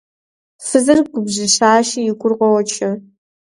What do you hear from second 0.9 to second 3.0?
губжьыщащи, и гур къочэ.